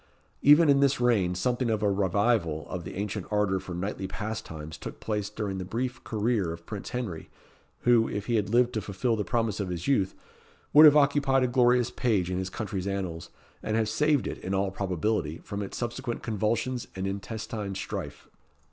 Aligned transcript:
Even 0.41 0.67
in 0.67 0.79
this 0.79 0.99
reign 0.99 1.35
something 1.35 1.69
of 1.69 1.83
a 1.83 1.91
revival 1.91 2.67
of 2.69 2.83
the 2.85 2.95
ancient 2.95 3.27
ardour 3.29 3.59
for 3.59 3.75
knightly 3.75 4.07
pastimes 4.07 4.75
took 4.75 4.99
place 4.99 5.29
during 5.29 5.59
the 5.59 5.63
brief 5.63 6.03
career 6.03 6.51
of 6.51 6.65
Prince 6.65 6.89
Henry, 6.89 7.29
who, 7.81 8.09
if 8.09 8.25
he 8.25 8.33
had 8.35 8.49
lived 8.49 8.73
to 8.73 8.81
fulfil 8.81 9.15
the 9.15 9.23
promise 9.23 9.59
of 9.59 9.69
his 9.69 9.87
youth, 9.87 10.15
would 10.73 10.87
have 10.87 10.97
occupied 10.97 11.43
a 11.43 11.47
glorious 11.47 11.91
page 11.91 12.31
in 12.31 12.39
his 12.39 12.49
country's 12.49 12.87
annals, 12.87 13.29
and 13.61 13.75
have 13.77 13.87
saved 13.89 14.25
it, 14.25 14.39
in 14.39 14.55
all 14.55 14.71
probability, 14.71 15.37
from 15.43 15.61
its 15.61 15.77
subsequent 15.77 16.23
convulsions 16.23 16.87
and 16.95 17.05
intestine 17.05 17.75
strife. 17.75 18.27